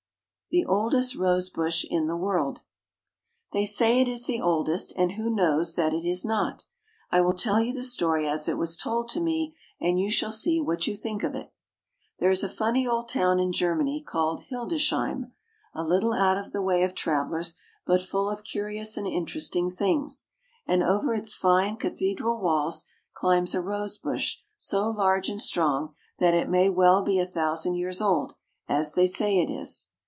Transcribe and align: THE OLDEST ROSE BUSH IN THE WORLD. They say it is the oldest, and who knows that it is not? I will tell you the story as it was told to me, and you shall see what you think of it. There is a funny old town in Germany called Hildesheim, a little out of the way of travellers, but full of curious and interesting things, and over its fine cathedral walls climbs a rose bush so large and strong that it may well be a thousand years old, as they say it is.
THE 0.53 0.65
OLDEST 0.65 1.15
ROSE 1.15 1.49
BUSH 1.49 1.85
IN 1.89 2.07
THE 2.07 2.15
WORLD. 2.17 2.63
They 3.53 3.65
say 3.65 4.01
it 4.01 4.09
is 4.09 4.25
the 4.25 4.41
oldest, 4.41 4.91
and 4.97 5.13
who 5.13 5.33
knows 5.33 5.75
that 5.75 5.93
it 5.93 6.03
is 6.03 6.25
not? 6.25 6.65
I 7.09 7.21
will 7.21 7.31
tell 7.35 7.61
you 7.61 7.71
the 7.71 7.85
story 7.85 8.27
as 8.27 8.49
it 8.49 8.57
was 8.57 8.75
told 8.75 9.07
to 9.11 9.21
me, 9.21 9.55
and 9.79 9.97
you 9.97 10.11
shall 10.11 10.33
see 10.33 10.59
what 10.59 10.87
you 10.87 10.93
think 10.97 11.23
of 11.23 11.35
it. 11.35 11.53
There 12.19 12.29
is 12.31 12.43
a 12.43 12.49
funny 12.49 12.85
old 12.85 13.07
town 13.07 13.39
in 13.39 13.53
Germany 13.53 14.03
called 14.05 14.41
Hildesheim, 14.49 15.31
a 15.73 15.85
little 15.85 16.11
out 16.11 16.37
of 16.37 16.51
the 16.51 16.61
way 16.61 16.83
of 16.83 16.93
travellers, 16.95 17.55
but 17.85 18.01
full 18.01 18.29
of 18.29 18.43
curious 18.43 18.97
and 18.97 19.07
interesting 19.07 19.69
things, 19.71 20.25
and 20.67 20.83
over 20.83 21.13
its 21.13 21.33
fine 21.33 21.77
cathedral 21.77 22.41
walls 22.41 22.83
climbs 23.13 23.55
a 23.55 23.61
rose 23.61 23.97
bush 23.97 24.35
so 24.57 24.89
large 24.89 25.29
and 25.29 25.41
strong 25.41 25.95
that 26.19 26.33
it 26.33 26.49
may 26.49 26.69
well 26.69 27.01
be 27.05 27.19
a 27.19 27.25
thousand 27.25 27.75
years 27.75 28.01
old, 28.01 28.33
as 28.67 28.95
they 28.95 29.07
say 29.07 29.39
it 29.39 29.49
is. 29.49 29.87